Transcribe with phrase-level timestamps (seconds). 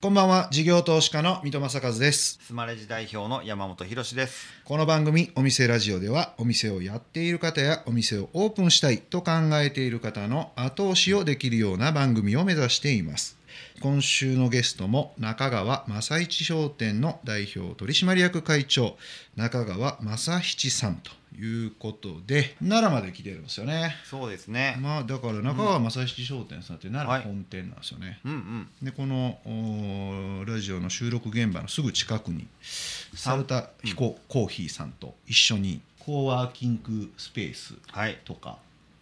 [0.00, 0.46] こんばんは。
[0.52, 2.38] 事業投資家の三戸正和です。
[2.40, 4.46] スマレジ代表の山本博です。
[4.64, 13.36] この番組お店ラジオではお店をやっている方やお店をオープンしたいと考えている方の後押しをできるような番組を目指しています。
[13.80, 18.96] 今週のゲストも中川正一商店の代表取締役会長
[19.34, 23.96] 中川正七さんということで奈良まで来てるんですよね。
[24.04, 24.76] そうですね。
[24.80, 28.68] まあだから中川正七商店さんって奈良本店なんですよね、うんうん。
[28.82, 32.46] でこのおラジオの収録現場のすぐ近くに
[33.14, 38.18] サルタヒココーヒーさんと一緒にコーワーキングスペースはい。
[38.24, 38.58] とか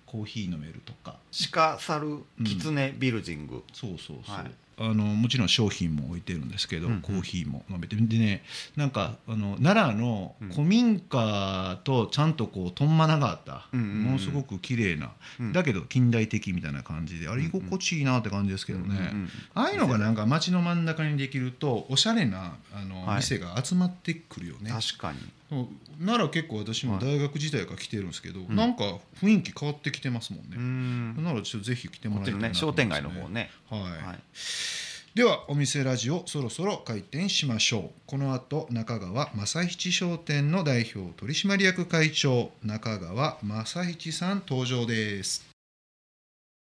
[0.06, 1.16] コーヒー飲めるとか。
[1.52, 7.00] 鹿猿キツネビルジング、そうそうそう、はいあのもちろん商品も置いてるんですけど、うんうん。
[7.00, 7.96] コーヒーも飲めて。
[7.96, 8.42] でね
[8.76, 10.48] なんかあの奈良のうん。
[10.50, 14.02] 古民家とちゃんとこうとんまながあった、うんうんうん。
[14.02, 15.52] ものすごく綺麗な、うん。
[15.52, 19.28] だけど近代的みたいな感じであれ居心地いいなって感じですけどね、うんうん。
[19.54, 23.16] ああいうのがなんか街の真ん中にできるとおしゃれなあの、はい。
[23.16, 24.70] 店が集まってくるよね。
[24.70, 25.18] 確かに
[25.48, 27.04] 奈良結構私もはい。
[27.04, 28.54] 大学時代から来てるんですけど、ん。
[28.54, 31.14] なんか雰囲気変わってきてますもんね、うん。
[31.16, 32.54] 奈良ちょっとぜひ来てもらいたいなと思ね。
[32.54, 33.50] 商店街の方ね。
[33.70, 34.18] はい、はい。
[35.14, 37.90] ではお店ラジオそろそろ開店しましょう。
[38.06, 45.45] この後中川正七商店の代表取締役会長中川正七さん登場です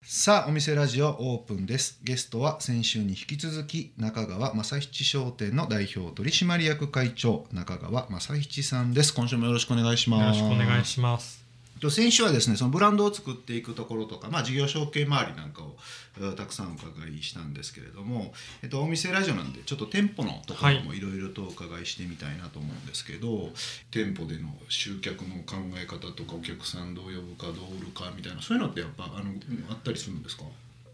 [0.05, 1.97] さあお店ラジオオープンです。
[2.03, 9.13] ゲストは先週に引き続き中川正七商店の代表取締役会長中川正七さんです。
[9.13, 10.39] 今週もよろしくお願いします。
[10.39, 11.42] よろしくお願いします。
[11.83, 15.75] と先週はですねそのブランドを作っていくところとか、まあ、事業承継周りなんかを
[16.17, 20.99] えーたくさんお伺いしたんですけれども、えっと、お店ラジオなんでちょっと店舗のところもい。
[20.99, 23.49] ろいろとお伺いしてみたいなと思うんですけど、
[23.91, 29.31] 店舗での集客の考え方とかお客さんどう呼ぶかどう売るかみたいなそういうのってやっぱあの
[29.69, 30.43] あったりするんですか？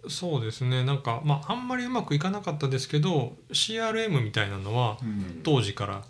[0.08, 0.84] そうですね。
[0.86, 5.42] なんかまああんまりうまくいかなかったですけど CRM みたいなのはうん。
[5.44, 6.04] 当時から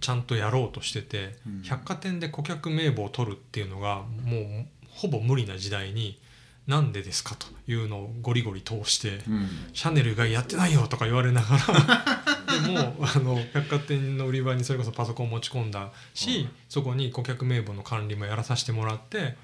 [0.00, 1.62] ちゃんとやろうとしてて、うん。
[1.62, 6.18] 百貨店で顧客名簿を取るっていうのがもうほぼ無理な時代に
[6.66, 9.48] なんでですかというのをゴリゴリ通して、うん。
[9.72, 12.28] シャネルがやってないよとか言われながら
[12.60, 19.36] でもあの百貨店の売り場にそれこそパソコン持ち込んだし、そこに顧客名簿の管理もやらさせてもらって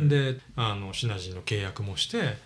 [0.00, 2.36] であのシナジーの契約もして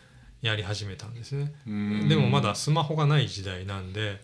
[0.43, 1.53] やり始めたんですね。
[1.66, 2.09] うん。
[2.09, 4.20] でもまだスマホがない時代なんで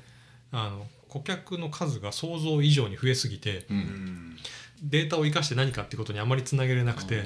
[0.52, 4.36] あの顧客の数が想像以上に増えすぎてうん。
[4.82, 7.22] データを生かして何かってことにあまりつなげれなくて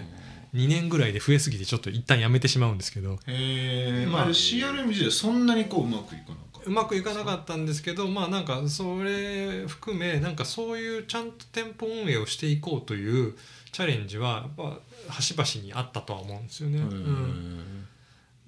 [0.55, 3.15] 2年ぐらいで増えすぎてちょっと一旦やめてしまうんですけど。
[3.27, 6.59] へえまあまあ CRM 自体そんなにこううまくいかなか。
[6.59, 13.35] ったうまくいかなかったんですけどまあなんかそれ含めなんかそういうちゃんと店舗運営をしていこうという
[13.73, 14.79] チャレンジはやっ
[15.09, 16.79] ぱ端々にあったとは思うんですよね。
[16.79, 17.87] うん。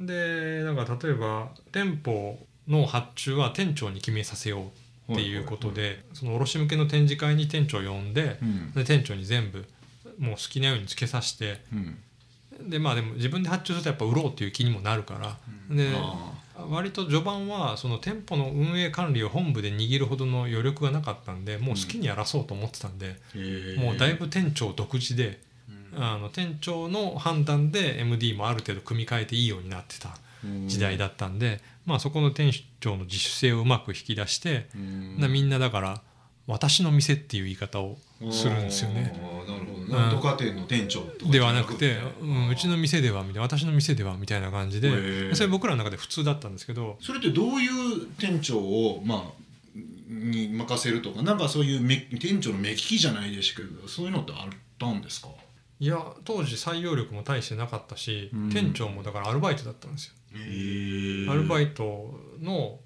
[0.01, 4.69] でなんか例えば店舗の発注は店長に決めさせようっ
[5.15, 8.73] ていうことで、その卸向けの展示会に店長を呼んで,、うん。
[8.73, 9.67] で店長に全部
[10.19, 11.99] もう好きなようにつけさせてうん。
[12.71, 15.39] でまあでも自分で発注するとやっぱ売ろうっていう気にもなるから、
[15.75, 16.35] であ
[16.69, 23.17] 割と序盤はその店舗の運営管理を本部で握るほどの余力がなかったんでもう好きにやらそうと思ってたんで、
[23.79, 25.41] もうだいぶ店長独自で。
[25.97, 30.11] あの店長の判断で MD もある程度組み替えていいようになってた
[30.67, 36.03] 時代だったんで、まあ、そこの店長の自主性をうまく引き出して、うみんなだから
[36.47, 37.99] 「私の店」っていう言い方を
[38.31, 39.03] するんですよね。
[39.03, 39.51] なるほど。
[39.91, 45.35] なんとか店の店長ではなくて、うん、うちのの店ではみたいな私の店ではみたいな感じへでー。
[45.35, 49.79] それ僕らの中で普通だったんですけどそれってどういう店長をまあ
[50.09, 55.29] に任せるとかなんかそういうめ店長の目利きじゃないですけどそういうのってあったんですか？
[55.81, 58.51] いや当時採用力も大してなかったし、うん。
[58.51, 60.15] 店長もだからアルバイトだったんですよ。
[60.35, 62.79] へアルバイイトの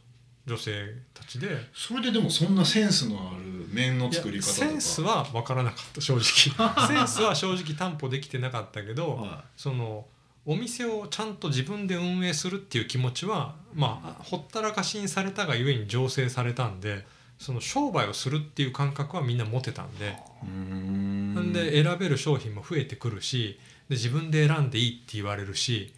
[0.47, 1.49] 女性たちで。
[1.73, 4.69] それででもそんなセンスのある麺の作り方とか。
[4.69, 6.23] センスは分からなかった正直。
[6.89, 10.07] センスは正直担保できてなかったけど、はその
[10.47, 17.07] お店をちゃんと自分で運営するっていう気持ちはまあほったらかしにされたがゆえに醸成されたんで
[17.39, 25.93] その商売をするっていう感覚はみんな持てたんで、なんで選べる商品も増えてくるしで自分で選んでいいって言われるし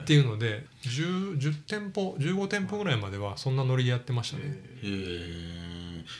[0.00, 4.56] っていうので 10, 10店舗15店舗ぐらいまではそんなノリでやってましたね。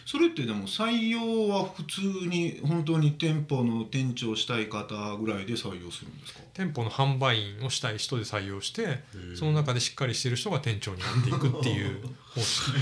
[0.04, 6.40] それってでも採用は普通に本当に店舗の店長したい方ぐらいで採用するんですか？
[6.54, 9.36] 店舗の販売員をしたい人で採用してー。
[9.36, 12.00] その中でしっかりしてる人が店長になっていくっていう
[12.34, 12.72] 方式。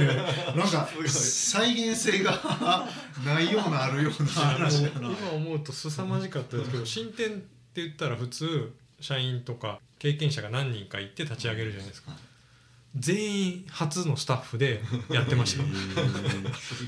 [0.56, 2.88] なんか再現性が
[3.26, 5.08] ないようなあるような話だな。
[5.12, 7.42] 今思うと凄まじかったですけど新店
[7.74, 12.12] って言ったら普通社員とか経験者が何人かいて立ち上げるじゃないですか。
[12.96, 14.80] 全員初のスタッフで
[15.10, 15.64] やってました。
[15.64, 15.68] よ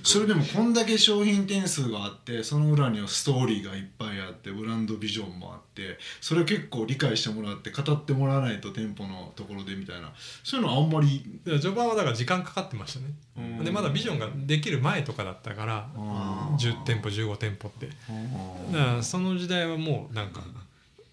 [0.05, 10.12] それでもこんだけ商品点数があってその裏にはストーリーがいっぱいあってブランドビジョンもあってそれ結構理解してもらって語ってもらわないと店舗のところでみたいな。
[10.44, 13.06] そういうのあんまり序盤はだから時間かかってましたね。
[13.37, 13.65] うん。
[13.65, 16.56] でまだビジョンができる前とかだったからあー。
[16.56, 17.88] 10店舗15店舗って。
[18.09, 20.44] あだからその時代はもうなんか、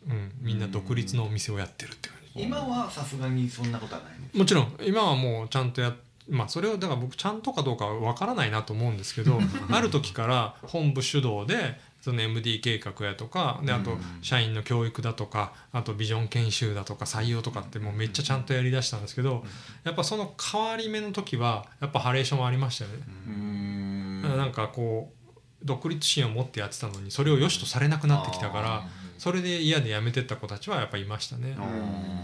[0.07, 2.43] うん、みんな独立のお店をやってるって感じ。
[2.43, 4.77] 今はさすがにそんなことはないのもちろん。
[4.81, 5.93] 今はもうちゃんとや
[6.29, 9.39] まあそれをだから僕ちゃんとかどうかは分からないなと思うんですけど
[9.71, 19.45] ある時から本部主導でその MD 計画やとかであと社員の教育だとかあとビジョン研修だとか採用とかってもうめっちゃちゃんとやりだしたんですけど
[19.83, 22.97] やっぱその変わり目の時はやっぱハレーションはありましたよね。
[23.27, 24.37] ーうーん。
[24.37, 31.55] なんかこう独立心を持ってやってたのにそれを良しとされなくなってきたからそれで嫌で辞めてった子たちはやっぱいましたね。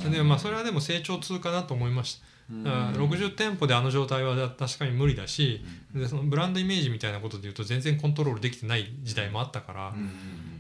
[0.04, 2.30] うんでまあそれはでも成長痛かなと思いました。
[2.64, 5.62] だから60店舗であの状態は確かに無理だし
[5.94, 9.94] でそのブランドイメージみたいなことで言うと全然コントロールできてない時代もあったから、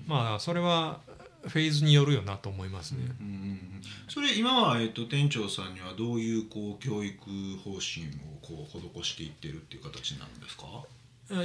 [0.06, 1.00] まあそれは
[1.48, 3.00] フェーズによるよなと思いますね。
[3.20, 3.60] うんうん
[4.08, 7.20] それ今は、えっと店長さんにはどういうこう教育
[7.64, 10.66] 方針をこう施していってるっていう形になるんですか？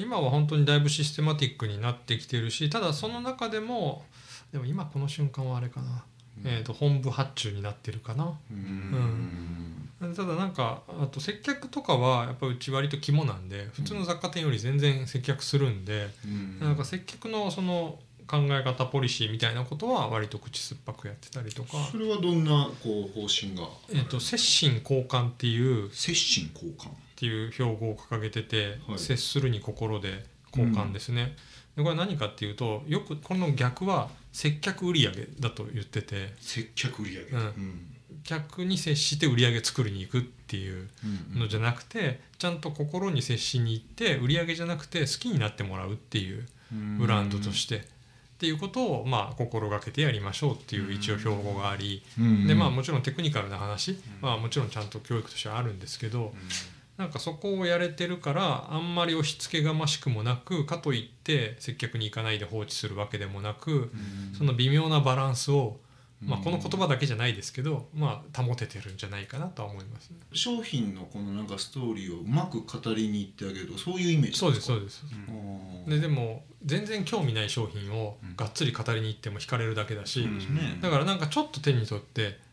[0.01, 4.05] 今は本当にだいぶシステマティックになってきてるしただその中でも
[4.53, 6.05] でも今この瞬間はあれかな、
[6.45, 8.39] えー、と本部発注になってるかな。
[8.51, 9.91] うん。
[10.15, 16.61] ただなんかあと接客とかはやっぱうち割と肝なんで普通の雑貨店より全然接客するんで、うん。
[16.61, 23.69] なんか接客のその考え方ポリシーみたいなことは割と口酸っぱくやってたりとか、それはどんなこう方針が？
[23.93, 28.99] えっと接心交換っていうっ接心交換ていう標語を掲げてて、はい。
[28.99, 30.25] 接するに心で
[30.57, 31.37] 交換ですね。
[31.77, 36.35] でこれは何かっていうとよくこの逆は接客売上だと言ってて。
[36.41, 37.23] 接客売上。
[37.23, 37.39] うん。
[37.39, 37.95] うん。
[38.25, 40.89] 客に接して売上作りに行くっていう
[41.35, 46.47] うんのじゃなくてちゃんと心に接しに行って売り上げじゃなくて好きになってもらうっていう
[46.99, 47.93] ブランドとして。
[48.35, 52.03] っていうことをまあ心がけてやりましょうっていう一応標語があり。
[52.19, 53.97] うんでまあもちろんテクニカルな話。
[54.21, 56.35] はもちろんちゃんと教育としてはあるんですけど
[56.97, 63.91] なんかそこをやれてるからあんまり押し付けがましくもなくかといって接客に行かないで放置するわけでもなく
[64.37, 65.79] その微妙なバランスを
[66.23, 70.11] まあこの言葉だけじゃないですけどまあ保ててるんじゃないかなとは思います。
[70.11, 70.17] ね。
[70.33, 75.05] 商品のこのなんかストーリーをうまく語りに行ってあげるとそういうイメージそうですそうでですす
[75.89, 80.79] ででも全然興味ない商品をがっつり語りに行っても惹かれるだけだし、ね。
[80.81, 82.44] だからなんかちょっと手に取ってま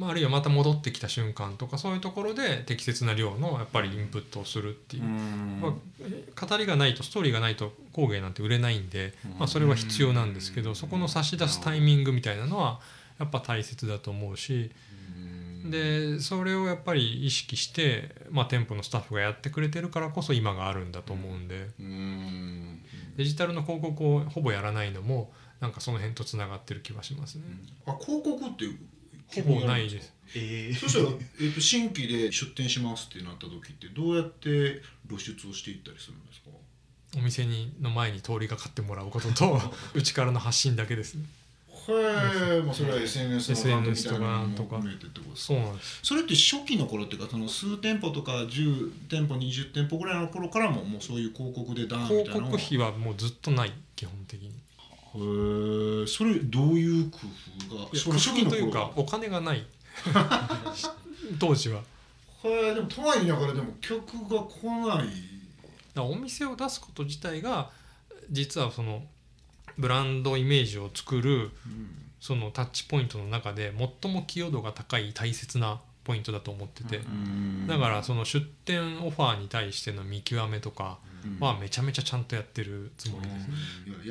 [0.00, 12.80] ああるいはまた戻ってきた瞬間とかそういうところで適切な量のやっぱりインプットをするっていう、まあえ語りがないとストーリーがないと工芸なんて売れないんで、まあ、それは必要なんですけどそこの差し出すタイミングみたいなのは
[13.18, 14.70] やっぱ大切だと思うし。
[15.70, 21.68] でそれをやっぱり意識して、まあ、店舗のスタッフがやってくれてるからこそ今があるんだと思うんで。
[21.80, 22.80] うん。
[23.16, 27.42] デジタルの広告をほぼやらないのもなんかその辺とつながってる気はしますね。
[27.86, 28.66] あ広告って
[29.34, 30.12] ほぼないです。
[30.34, 36.48] えそしたら、えっと新規で出店しますってなった時ってどうやって露出をしていったりするんですか？
[37.16, 39.60] お店にの前に通りがかってもらうことと
[39.94, 41.14] うちからの発信だけです。
[41.14, 41.24] ね
[41.88, 46.00] へえ、まあ、それは SNS のアカウントみたいなのも SNS とか含めてってことですそうなんです。
[46.02, 54.52] それって初期の頃っていうかその数店舗とか10店舗20店舗ぐらいの頃からももうそういう広告でダーンみたいなの広告費はもうずっとない基本的に
[55.14, 57.18] へえそれどういう工
[57.70, 57.98] 夫が？
[57.98, 59.66] その初期のという頃かお金がない。
[61.38, 61.82] 当時は。
[62.42, 63.98] がへえでも都内だからでも客
[64.28, 65.08] が来ない。
[65.94, 67.70] だお店を出すこと自体が
[68.30, 69.04] 実はその
[69.76, 71.50] ブランドイメージを作る
[72.20, 73.72] そのタッチポイントの中で
[74.02, 76.96] 最も寄与度が高い大切なポイントだと思ってて。
[76.96, 77.66] うん。
[77.66, 81.00] だからその出店オファーに対しての見極めとか
[81.38, 83.46] はめちゃめちゃちゃんとやってるつもりです。
[83.46, 83.52] ね。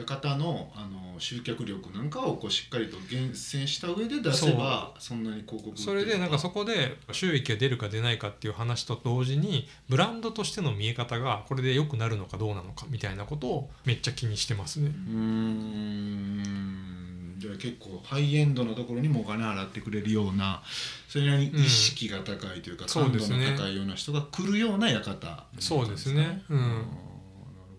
[0.05, 14.89] 館のあの集客力なんかをこうしっかりと厳選した上で出せばそんなに広告それでなんかそこで収益が出るか出ないかっていう話と同時にブランドとしての見え方がこれで良くなるのかどうなのかみたいなことをめっちゃ気にしてますね。
[14.89, 17.06] うーん
[17.37, 20.63] じゃあ結構ハイエンドのところにもお金払ってくれるような
[21.07, 26.43] それなりに意識が高いというか、感度の高いような人が来るような館そうですね。
[26.49, 26.59] うん。
[26.59, 26.83] なる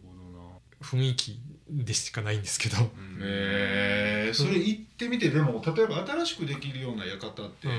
[0.03, 0.45] ほどな。
[0.81, 2.77] 雰囲気でしかないんですけど。
[3.21, 7.73] へえそれ行っってみてでも例えば新しくできるような館って、うん。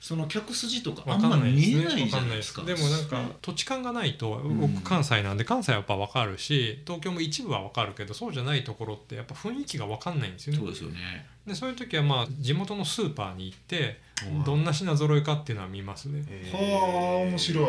[0.00, 1.76] その客筋とかあわかんんまないですね。
[1.76, 2.60] 見えないじゃないですか。
[2.60, 3.08] わかんないです。
[3.08, 4.60] でもなんか土地勘がないとん。
[4.60, 10.58] 僕関西なんで関西はやっぱ分かるし東京も一部は分かるけどそうじゃないところってやっぱ雰囲気が分かんないんですよね。
[10.58, 11.26] そうですよね。
[11.46, 14.44] でそういう時はまあ地元のスーパーに行ってはい。
[14.44, 17.66] どんな品揃えかっていうのは見ますね、はあ面白い、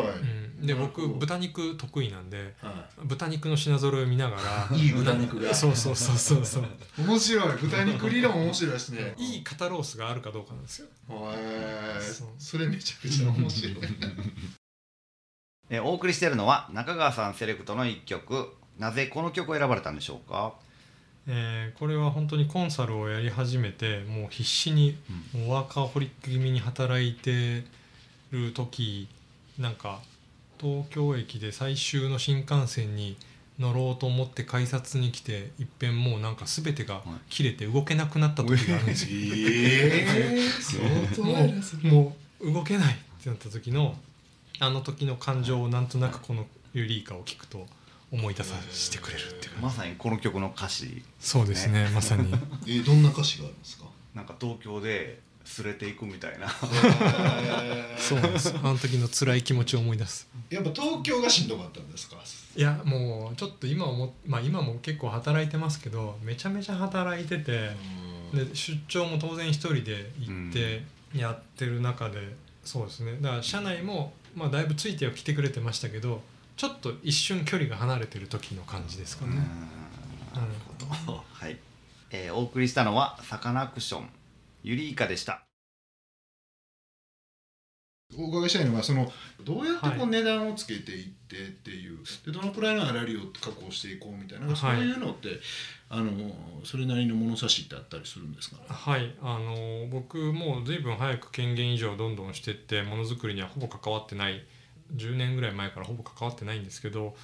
[0.60, 4.36] うん、で僕豚肉得意なんでは豚肉の品揃えを見なが
[4.70, 4.76] ら。
[4.76, 5.52] いい豚肉が。
[5.54, 6.62] そうそうそうそうそう。
[6.62, 7.56] い、面白い。
[7.56, 10.88] 豚肉理論面白いですねいい肩ロースがあるかどうかなんですよ。
[11.10, 12.00] へえ
[12.38, 13.76] それめちゃくちゃ面白い。
[15.70, 18.54] えーお送りしているのは中川さんセレクトの一曲。
[18.78, 20.54] なぜこの曲を選ばれたんでしょうか？
[21.26, 24.96] えーこれは本当にコンサルをやり始めてもう必死に
[25.32, 27.64] もうワーカーホリック気味に働いて
[28.30, 29.08] る時
[29.58, 30.00] なんか
[30.60, 33.16] 東京駅で最終の新幹線に
[33.58, 39.10] 乗ろうと思って改札に来ていっぺんもうなんか全てが切れて動けなくなった時があるんですよ。
[39.12, 43.96] ええ相当もうもう動けないってなった時の
[44.58, 47.66] あの時の感情をなんとなくこのユリイカを聞くと
[48.12, 51.02] 思い出させてくれるっていうかまさにこの曲の歌詞。
[51.18, 52.30] そうですねまさに。
[52.66, 53.84] えーどんな歌詞があるんですか？
[54.14, 56.48] なんか東京ですれていくみたいな。
[57.98, 58.54] そうなんです。
[58.54, 60.28] あの時の辛い気持ちを思い出す。
[60.50, 62.16] やっぱ東京がしんどかったんですか？
[62.56, 67.70] いやもうちょっと今思っまあ今も結構働いてますけどめちゃめちゃ働いてて
[68.32, 70.84] で出張も当然一人で行って
[71.14, 72.34] やってる中で、
[72.64, 73.18] そうですね。
[73.20, 76.22] だから社内も、まあ、だいぶついては来てくれてましたけど
[76.56, 79.40] ちょっと一瞬距離が離れてる時の感じですかね、うん
[80.34, 80.74] なるほ
[81.06, 81.24] ど。
[81.32, 81.56] はい、
[82.10, 84.08] えーお送りしたのはサカナクション
[84.66, 85.44] ユリイカでした。
[88.18, 89.12] お伺いしたいのはその
[89.44, 94.56] どうやってこはう値段をつけていってっていう、でどのくらいの粗利を確保していこうみたいな、はい。
[94.56, 95.28] そういうのって
[95.88, 96.12] あの
[96.64, 98.56] それなりの物差しってあったりするんですか？
[98.56, 99.14] ねはい。
[99.22, 104.44] あの僕もう随分早く権限以上どんどんしてってものづくりにはほぼ関わってない。
[104.94, 107.16] 10年ぐらい前からほぼ関わってないんですけど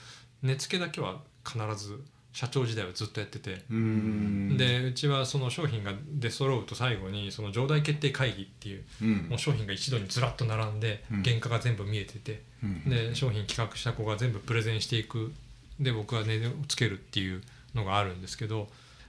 [0.43, 2.01] 値付けだけは必ず
[2.33, 3.63] 社長時代はずっとやってて。
[3.71, 4.57] うん。
[4.57, 9.17] でうちはその商品が出揃うと最後にその上代決定会議っていううん。
[9.29, 11.23] もう商品が一度にずらっと並んでうん。
[11.23, 12.43] 原価が全部見えてて。
[12.63, 12.89] うん。
[12.89, 15.33] で商品企画した子が全部プレゼンしていく。
[15.79, 17.43] で僕は値をつけるっていう
[17.75, 18.69] のがあるんですけど。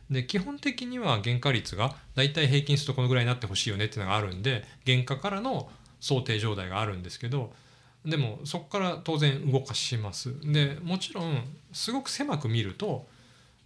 [0.10, 7.54] で基本的には原価率がだいたい平均するとこのぐらいになってほしいよねっていうのがあるんで原価からの想定状態があるんですけど。
[8.06, 10.34] でもそこから当然動かします。
[10.42, 13.08] でもちろんすごく狭く見ると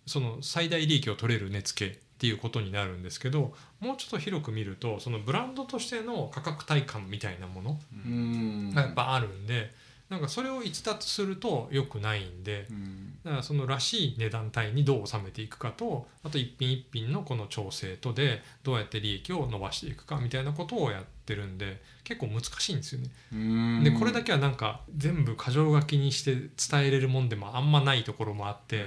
[0.08, 9.72] その最大利益を取れる値付けっていうことになるんですけどもうちょっと広く見るとそのブランドとしての価格帯感みたいなものうんがやっぱあるんで
[10.10, 23.10] なんかそれを逸脱すると良くないんでうんだからそのらしい値段帯にどう収めていくかとあと一品一品のこの調整とでどうやって利益を伸ばしていくかみたいなことをやってるんで結構難しいんですよね。
[23.34, 28.86] うんでこれだけはなんか全部箇条書きにして伝えれるもんでもあんまないところもあって。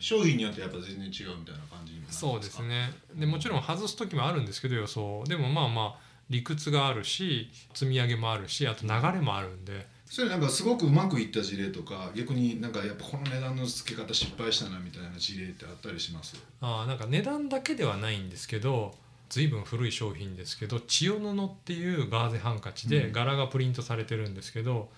[0.00, 2.92] 商品によってやっぱ全然違うみたいな感じそうですね。
[3.14, 5.22] でもちろん外す時もあるんですけど予想。
[5.28, 9.86] でもまあまあ理屈があるし積み上げもあるしあと流れもあるんで。
[10.06, 16.36] それなんかすごくうまくいった事例とか逆になんかやっぱこの値段の付け方失敗したなみたいな事例ってあったりします？
[16.60, 18.92] あーなんか値段だけではないんですけど
[19.28, 22.90] 随分古い商品ですけど千代布っていうガーゼハンカチうん。
[22.90, 24.88] で柄がプリントされてるんですけど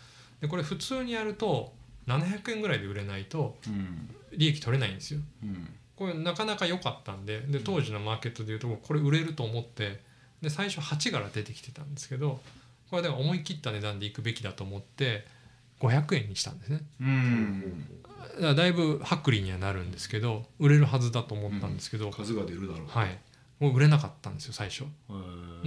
[0.40, 1.74] でこれ普通にやると
[2.06, 4.08] 700円ぐらいで売れないとうん。
[4.36, 5.20] 利益取れないんですよ。
[5.42, 5.68] うん。
[5.96, 10.00] これなかなか良かったんでで当時のマーケットでいうとこれ売れると思って
[10.40, 12.40] で最初8柄出てきてたんですけど
[12.90, 15.24] これで思い切った値段でいくべきだと思って
[15.80, 16.80] 500円にしたんですね。
[17.00, 17.86] うん。
[18.36, 22.86] だからだいぶ薄利にはなるんですけど売れるはずだと思ったんですけど、数が出るだろう。
[22.86, 23.18] はい。
[23.58, 24.84] もう売れなかったんですよ最初。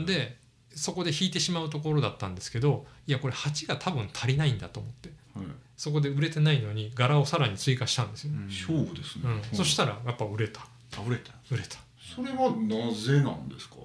[0.06, 0.38] で
[0.74, 5.10] そこで引いてしまうところだったんですけどいやこれ8が多分足りないんだと思って。
[5.10, 5.18] はい
[5.78, 8.32] そこで売れてないのに柄をさらに追加したんですよ。
[8.32, 9.24] ね、勝負ですね。
[9.26, 9.58] うん。
[9.58, 10.62] そしたらやっぱ売れた。
[10.62, 11.34] あ売れた。
[11.52, 11.78] 売れた。
[12.00, 13.76] それはなぜなんですか？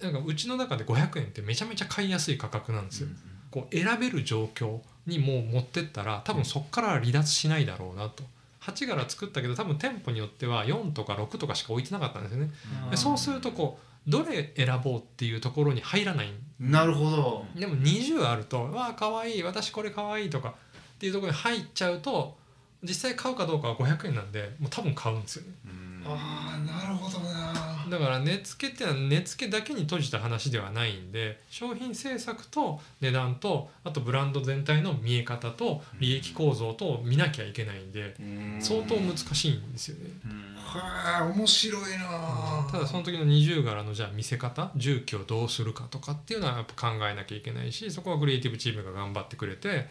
[0.00, 3.08] なんかうちの中で500円ってめちゃめちゃ買いやすい価格なんですよ、
[3.50, 8.22] こう選べる状況にもう持ってったら多分そこからは離脱しないだろうなと。
[8.62, 12.50] 8柄作ったけど多分店舗によっては4とか6とかしか置いてなかったんですよね。
[12.90, 16.32] でそうするとこうどれ選ぼうっていうところに入らない。
[16.58, 17.44] なるほど。
[17.54, 20.54] でも20あると「わあかわいい私これかわいい」とか
[21.00, 22.36] っていうところに入っちゃうと
[22.82, 25.52] 実際買うかどうかは500円なんでもう多分買うんですよね。
[25.64, 26.02] うん。
[26.06, 27.86] ああなるほどな。
[27.88, 38.14] だから値付けってのは値付けだけに閉じた話ではないんで商品政策と値段とあとブランド全体の見え方と利益構造と見なきゃいけないんで
[38.60, 40.10] 相当難しいんですよね。
[40.56, 42.68] はあ面白いな。
[42.70, 49.88] ただその時の二重柄のじゃあ見せ方重機をどうするかとかっていうのはやっぱ考えなきゃいけないしそこはクリエイティブチームが頑張ってくれて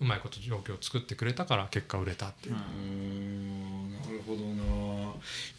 [0.00, 2.54] うまいこと状況を作ってくれたから結果売れたっていう。
[2.54, 2.58] う
[3.90, 5.14] なるほどな。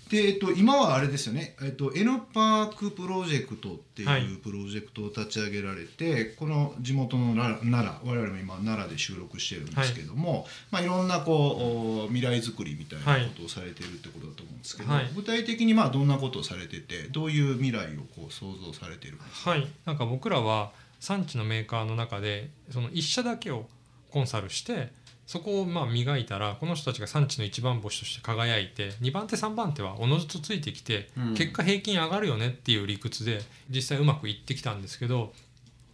[0.10, 4.24] で、えっと、今はあれですよね、えっと、N パークプロジェクトってはい。
[4.24, 10.74] いうプロジェクトを立ち上げられて、この地元の奈良奈良我々も今奈良で収録してるんですけども、い。
[10.74, 15.12] まあ、いろんなこうお未来づくりみたいなことをされてるってことだと思うんですけど、はい。
[15.16, 23.68] 具体的にまあどんなことをされててどういう未来をこう想像されてるんですか、はい、なんか僕らは産地のメーカーの中でその1社だけを
[24.12, 24.92] コンサルして
[25.26, 31.34] そこをまあ磨いたらこの人たちが産地の一番星として輝いて2番手3番手はおのずとついてきてうん。
[31.36, 35.34] 結果平均上がるよねっていう理屈で実際うまくいってきたんですけど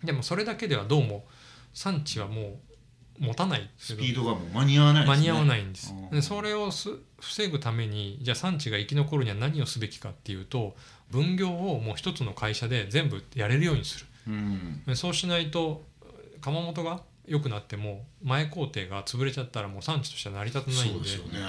[0.04, 1.26] でもそれだけではどうも
[1.74, 2.58] 産地はもう
[3.20, 5.16] 持たないスピードがもう間に合わないですね。
[5.18, 5.94] 間に合わないんです。
[5.94, 6.10] うん。
[6.10, 6.90] でそれをす
[7.20, 10.76] 防ぐためにじゃあ産地が生き残るには何をすべきかっていうと
[11.12, 14.06] 分業をもう一つの会社で全部やれるようにする。
[14.28, 14.84] うん。
[14.86, 15.84] でそうしないと
[16.42, 20.94] 窯元が良くなっても前工程が潰れちゃったらもう産地としては成り立たないんで。
[20.94, 21.40] そうですよね。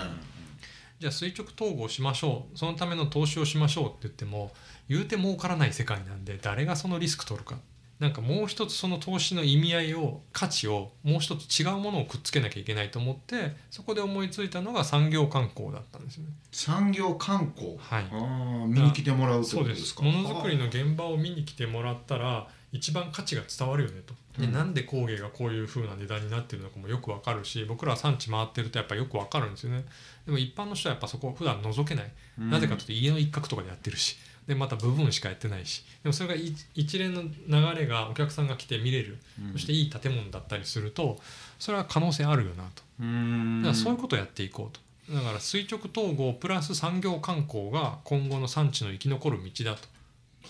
[1.00, 2.58] じゃあ垂直統合しましょう。
[2.58, 4.52] そのための投資をしましょうって言っても
[4.88, 7.58] 言うて儲からない世界なんで誰がそのリスク取るか。
[8.00, 16.30] なんかもう一つその投資の意味合いを価値をもう一つ違うものをくっつけなきゃいけないと思ってそこで思いついたのが産業観光だったんですよね。
[16.50, 18.04] 産業観光、はい。
[18.10, 24.14] ああ見に来てもらうってそうでことですすかものづくりの現場を見に来てもらったら一番価値が伝わるよねと。
[24.38, 24.52] で、うん。
[24.52, 29.84] なんで工芸がこういう風な値段になってるのかもよくわかるし僕らは産地回ってるとやっぱよくわかるんですよね。
[30.26, 32.50] でも一般の人はやっぱそこを普段覗けない、うん。
[32.50, 34.16] なぜかというと家の一角とかでやってるし。
[34.46, 35.84] でまた部分しかやってないし。
[36.02, 39.52] でもそれが一一連の流れがお客さんが来て見れる、うん。
[39.52, 41.18] そしていい建物だったりすると
[41.58, 42.82] それは可能性あるよなと。
[43.00, 43.62] うん。
[43.62, 44.84] だからそういうことをやっていこうと。
[45.14, 49.86] だから垂直統合プラス産業観光が今後の産地の生き残る道だと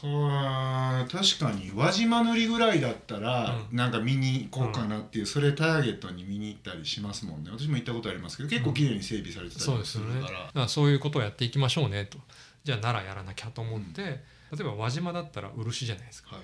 [0.02, 1.70] はあ確かに。
[1.74, 7.50] 輪島塗りぐらいだったら、うなんか見に行こうかなっていう、それターゲットに見に行ったりしますもんね。
[7.52, 12.18] 私も行ったことありますけど結構綺麗に整備されてたりそうでするから、からそういうことをやっていきましょうねと。
[12.64, 14.18] じゃあ奈良やらなきゃと思って、例
[14.60, 16.36] えば輪島だったら漆じゃないですか。
[16.36, 16.42] は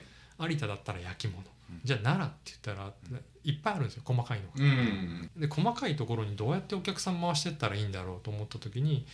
[0.48, 0.52] い。
[0.52, 1.80] 有田だったら焼き物、うん。
[1.84, 2.92] じゃあ奈良って言ったら
[3.44, 4.52] いっぱいあるんですよ細かいのが。
[4.56, 5.30] うん。
[5.36, 9.06] で細かいところにどうやってお客さん回していったらいいんだろうと思った時に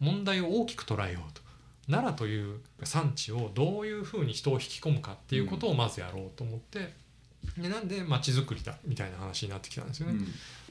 [0.00, 1.42] 問題を大きく捉えようと
[1.88, 6.92] 奈良という産地をどういうふうに人を引き込むかっていうことをまずやろうと思って、
[7.58, 10.14] でなんで街づくりだみたいな話になってきたんですよね。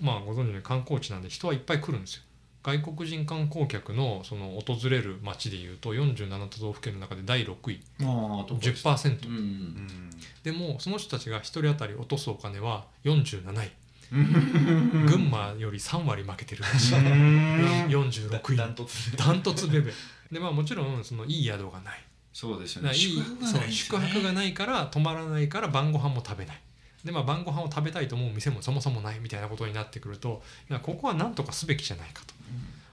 [0.01, 2.23] まあご存知のように観光地なんで人はいっぱい来るんですよ。
[2.63, 7.81] 外国人観光客のその訪れる街でいうと47都道府県の中で第6位。
[8.01, 10.09] ああどこです10%、うん。
[10.43, 13.71] でもその人たちが1人当たり落とすお金は47位、
[14.13, 15.05] うん。
[15.07, 17.87] 群馬より3割負けてるらしい、うん。
[17.87, 18.57] 46位。
[18.57, 19.91] ダントツダントツベベ
[20.31, 21.99] でまあもちろんそのいい宿がない。
[22.33, 22.89] そうですよね。
[22.89, 26.61] だからいいそう宿泊がいないから泊まらないから晩ご飯も食べない。
[27.03, 30.43] でまあ晩ご飯を食べたいと思う店もそもそもないみたいなことになってくると
[30.83, 32.33] ここは何とかすべきじゃないかと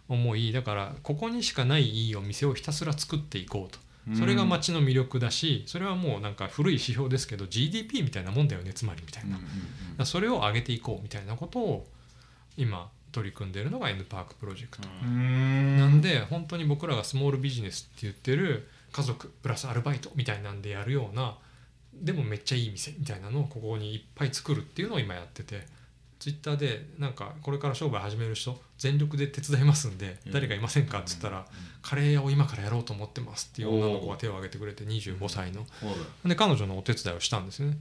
[0.08, 3.78] 思いだからここにしかないいいお店をひたすら作っていこうと。
[4.16, 9.44] それが街の魅力だしそれはもうなんか古い指標ですけど GDP みたいなもんだよねつまりみたいな、だか
[9.98, 11.86] らそれを上げていこうみたいなことを
[12.56, 21.36] 今取り組んでいるのが N パークプロジェクト、ななんで本当に僕らがスモールビジネスって言ってる家族プラスアルバイトみたいなんでやるような
[21.94, 25.66] でもめっちゃいい店みたいなのをここにいっぱい作るっていうのを今やってて
[26.18, 30.32] ツイッターでなんかこれから商売始める人全力で手伝いますんでうん。
[30.32, 31.46] 誰かいませんかっつったら
[31.80, 35.64] カレー屋を今からやろうと思ってますっていう女の子が手を挙げてくれて25歳の。
[36.24, 37.78] で彼女のお手伝いをしたんですよね。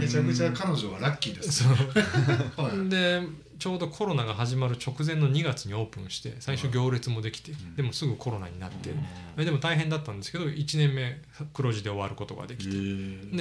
[0.00, 1.64] めちゃくちゃ彼女はラッキーです
[2.88, 3.22] で
[3.62, 7.76] ちょうどコロナが始まる直前の2月にオープンして最初行列もできてん。
[7.76, 9.44] でもすぐコロナになってうん。
[9.44, 11.20] でも大変だったんですけど1年目
[11.54, 12.76] 黒字で終わることができてで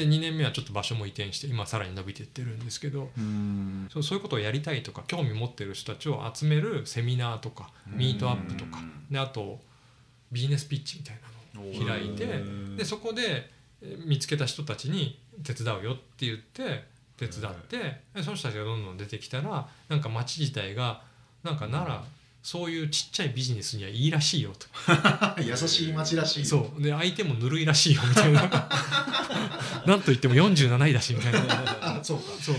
[0.07, 3.88] 2年目はちょっと場所も移転して今さらに伸びていってるんですけどうん。
[3.91, 8.77] そうそういうことをやりたいとか興味持ってる人たちを集めるセミナーとかミートアップとか
[9.10, 9.60] であと
[10.31, 11.15] ビジネスピッチみたい
[11.55, 12.27] なのを開いて
[12.77, 13.49] でそこで
[13.81, 16.84] えー見つけた人たちに手伝うよって言って
[17.27, 17.77] 手伝って
[18.15, 21.01] でその人たちがどんどん出てきたらなんか町自体が
[21.43, 22.03] なんかなら
[22.41, 24.65] そういうちっちゃいビジネスにはいいらしいよと。
[25.43, 26.81] 優しい街らしいそう。
[26.81, 28.41] で相手もぬるいらしいよみたいな。
[29.86, 31.39] なんといっても47位だしみたいな。
[31.99, 32.23] あ そうか。
[32.41, 32.55] そう。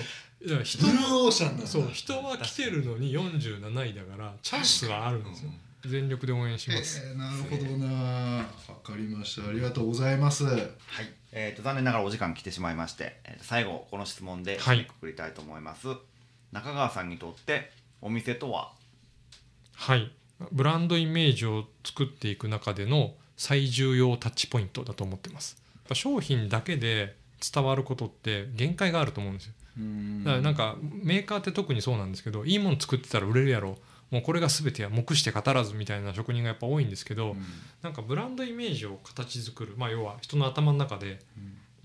[0.46, 0.78] だから人
[1.66, 1.90] そう。
[1.92, 5.50] 人は来てるのに47位だからチャンスはあるんですよ。
[5.84, 7.92] 全力で応援します、えーなるほどな。
[8.36, 8.44] わ
[8.84, 9.48] かりました。
[9.48, 10.44] ありがとうございます。
[10.44, 10.70] はい、
[11.32, 14.76] えー、と残念ながらお時間来てしまいまして、えーと最後この質問ではい。
[14.76, 15.88] 締めくくりたいと思います、
[16.52, 18.72] 中川さんにとってお店とは？
[19.74, 20.12] はい。
[20.50, 25.56] ブランドイメージを作っていく中での最重要タッチポイントだと思ってます。
[25.94, 27.16] 商品だけで
[27.52, 29.52] 伝わることって限界があると思うんですよ。
[30.24, 33.78] だからなんかメーカーって特にそうなんですけどいいもの作ってたら売れるやろ
[34.12, 37.34] もうこれが全てや目して語らずみたいな職人がやっぱ多いんですけど、
[37.80, 41.18] なんかブランドイメージを形作る、まあ、要は人の頭の中で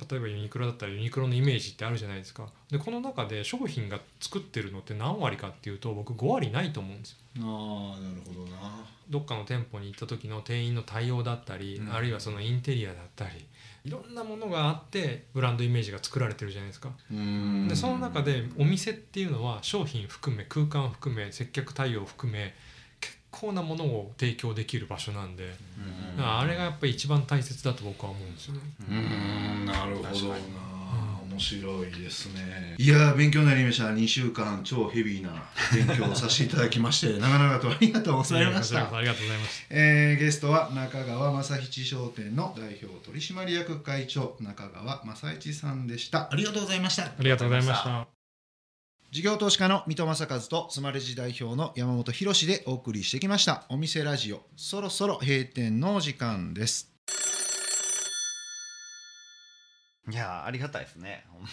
[0.10, 2.50] 例えばユニクロだったらユニクロのイメージってあるじゃないですか。
[2.70, 7.18] でこの中で商品が作ってるのって何割かっていうと僕5割ないと思うんですよ。
[7.40, 8.86] ああなるほどな。
[9.10, 11.94] どっかの店舗に行った時の店員の対応だったり、うん。
[11.94, 13.48] あるいはそのインテリアだったり
[13.88, 16.90] いろんなものがあってブランドイメージが作られてるじゃないですか。
[17.10, 17.68] うん。
[17.70, 22.54] でその中でお店っていうのは商品含め空間含め接客対応含め
[23.00, 25.56] 結構なものを提供できる場所なんで、
[26.20, 28.60] あれがやっぱり一番大切だと僕は思うんですよね。
[28.90, 29.66] うん。
[29.66, 30.10] なるほど
[31.38, 32.76] 面白いですね。
[32.80, 33.86] いやー勉強になりました。
[33.86, 35.30] 2週間超ヘビーな
[35.74, 38.96] 勉強をさせていただきまして 長々とありがとうございました。
[38.96, 39.66] ありがとうございました。
[39.70, 46.32] えーゲストは中川正七商店の代表取締役会長中川正一さんでした。
[46.32, 47.04] ありがとうございました。
[47.04, 48.08] ありがとうございました。
[49.12, 53.66] 事業投資家の水戸正和とスマレジ代表の山本博でお送りしてきました。
[53.70, 56.97] お店ラジオそろそろ閉店のお時間です
[60.10, 61.26] いやーありがたいですね。
[61.30, 61.48] ほんま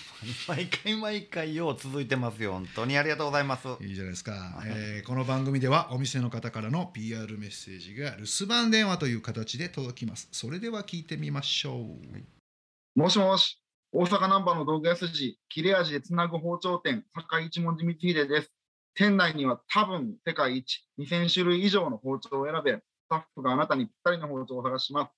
[0.56, 2.52] に毎回毎回よう続いてますよ。
[2.52, 3.66] 本当にありがとうございます。
[3.80, 4.70] いいじゃないですか、はい。
[4.70, 10.28] えーこの番組ではお店の方からの PR メッセージが留守番電話という形で届きます。
[10.30, 18.52] それでは聞いてみましょう、もしもし、大阪難波の道具屋筋、切れ味でつなぐ包丁店、坂一文字光秀です。
[18.94, 25.12] 店内には多分世界一、2000種類以上の包丁を選べ、スタッフがあなたにぴったりの包丁を探します。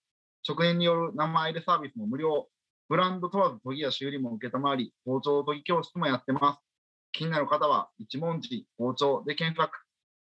[0.49, 2.49] 直営による生入れサービスも無料。
[2.89, 6.61] ブランド問わず研ぎや修理も受けたまわり、包丁研ぎ教室もやってます。
[7.13, 9.77] 気になる方は、一文字包丁で検索。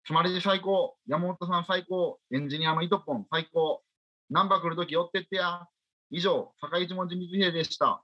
[0.04, 3.82] つまり最高、山本さん最高、エンジニアの糸ポン最高。
[4.30, 5.66] ナンバー来るとき寄ってってや。
[6.10, 8.02] 以上、坂一文字水平でした。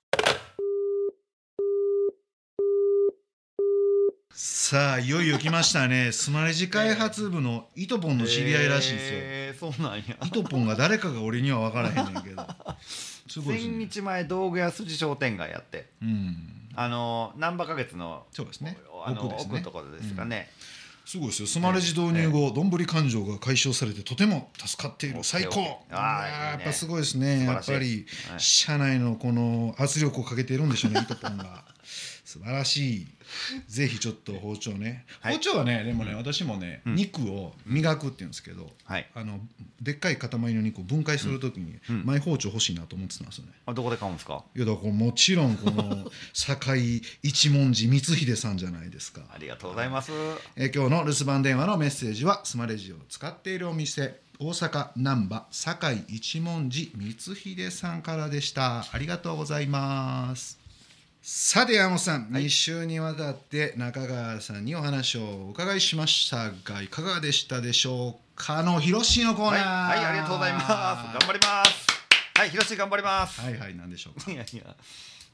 [4.40, 12.46] さあいよいよ来ましたねスマレジ開発部のイトポンの知り合いらしいですよ、えーそうなんやイトポンが誰かが俺には分からへんねんけど
[13.40, 15.86] すごいです千ね日前道具屋筋商店街やって。
[16.02, 16.36] うん。
[16.74, 18.78] あの難波花月のそうですね。
[19.04, 19.42] あの奥ね。
[19.42, 20.48] 奥のところですかね、
[21.04, 21.48] すごいですよ。
[21.48, 25.18] スマレジ導入後どんぶり感情が解消されてとても助かっている。
[25.22, 25.50] 最高。
[25.52, 26.58] あーいやーいいね。
[26.58, 27.44] やっぱすごいですね。
[27.44, 28.40] やっぱりはい。
[28.40, 31.64] 社内のこの圧力をかけているんでしょうねイトポンが
[32.28, 33.06] 素晴らしい。
[33.68, 35.34] ぜひちょっと包丁ね、 はい。
[35.34, 36.94] 包丁はねでもね、私もね、うん。
[36.94, 39.08] 肉を磨くっていうんですけどはい。
[39.14, 39.40] あの
[39.80, 42.04] でっかい塊の肉を分解するときに、うん。
[42.04, 43.52] マイ包丁欲しいなと思ってたんですよね。
[43.66, 44.44] あどこで買うんですか？
[44.54, 49.22] いやだからもちろんこの 堺一文字光秀さんじゃないですか。
[49.32, 50.12] ありがとうございます。
[50.56, 58.86] えー今日の留守番電話のメッセージはスマレジを使っているお店大阪難波堺一文字光秀さんからでした。
[58.92, 60.58] ありがとうございます
[61.30, 62.46] さて山本さん、はい。
[62.46, 68.60] 2週にわたって中川さんにお話をお伺いしましたがいかがでしたでしょうか？
[68.60, 70.66] あの広しのコーナはい、ーはい、ありがとうございます。
[70.66, 71.86] 頑張ります。
[72.34, 74.30] はい広し頑張ります、はいはいなんでしょうか？
[74.30, 74.74] いやいや。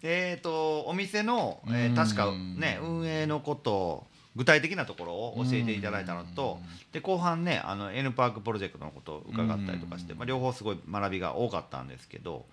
[0.02, 1.94] えー、とお店の、えーうん。
[1.94, 4.04] 確かね運営のこと
[4.36, 6.58] 具体的なところを教えていただいたのと
[6.92, 10.18] で後半ねあの N パークプロジェクトのことを伺ったりとかして、うん。
[10.18, 12.44] まあ、両方すごい学びが多かったんですけど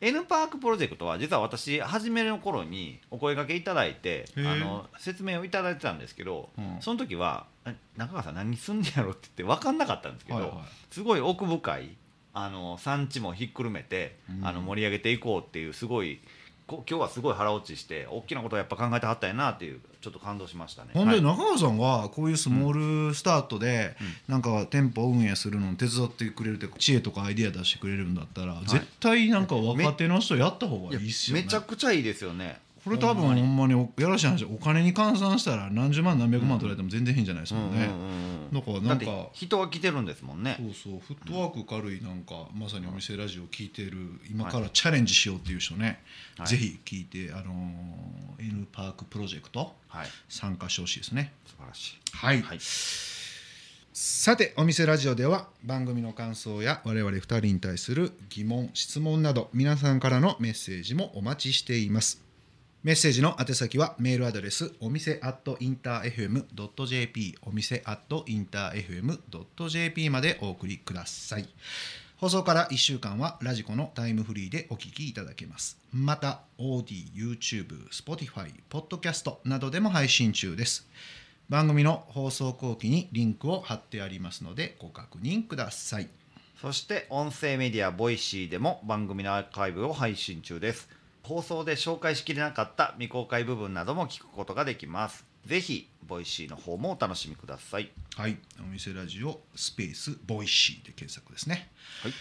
[0.00, 6.78] N パークプロジェクトは実は私初めの頃にお声掛けいただいてあの説明をいただいてたんですけど、うん。
[6.80, 10.54] その時はえ中川さん何すんねやろって言って分かんなかったんですけど、はいはい。
[10.90, 11.96] すごい奥深い
[12.34, 14.46] あの産地もひっくるめて、うん。
[14.46, 16.22] あの盛り上げていこうっていうすごいこ
[16.78, 20.90] 今日はすごい腹落ちして大きなことをやっぱ考えてはったんやなっていうちょっと感動しましたね。
[20.94, 21.22] ほんではい。
[21.22, 23.96] 中川さんがこういうスモールスタートで
[24.28, 31.42] なんか店舗運営するのを手伝ってくれるって知恵とかアイディア出してくれるんだったら絶対なんか若手の人やった方がいいっすよね。
[31.42, 32.60] めちゃくちゃいいですよね。
[32.84, 33.74] これ多分ほんまに。
[33.74, 34.44] おやらしい話。
[34.44, 37.88] お金に換算したら何十万何百万取られても全然変じゃないですもんね、
[38.52, 40.56] だからなんか人は来てるんですもんね。
[40.58, 41.00] そうそう。
[41.00, 43.96] フットワーク軽いなんかまさにお店ラジオ聞いてる
[44.28, 46.00] 今からチャレンジしようっていう人ね、
[46.36, 46.46] はい。
[46.48, 50.06] ぜひ聞いてあのー N パークプロジェクトはい。
[50.28, 51.32] 参加してほしいですね。
[51.46, 51.98] 素晴らしい。
[52.12, 52.58] はい、はい。
[53.94, 62.22] さてお店ラジオでは番組の感想や我々2人に対する疑問質問など皆さんからのメッセージもお待ちしています
[62.82, 71.48] メッセージの宛先はメールアドレスお店 at interfm.jp お店 at interfm.jp までお送りください。
[72.16, 75.78] 放送から1週間は radiko のタイムフリーでお聞きいただけます。
[75.92, 80.88] また AuDee、YouTube、Spotify、Podcast などでも配信中です。
[81.48, 86.08] 番組の放送後記にリンクを貼ってありますのでご確認ください。
[86.60, 90.88] そして音声メディア Voicy でも番組のアーカイブを配信中です。
[91.22, 95.24] 放送で紹介しきれなかった未公開部分なども聞くことができます。
[95.46, 97.90] ぜひ Voicy の方もお楽しみください。
[98.16, 98.36] はい。
[98.60, 101.70] お店ラジオスペースボイシーで検索ですね。
[102.02, 102.12] はい。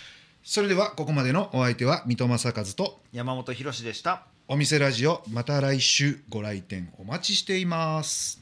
[0.43, 4.25] それではここまでのお相手は水戸正和と山本博史でした。
[4.47, 8.41] お店ラジオまた来週ご来店お待ちしています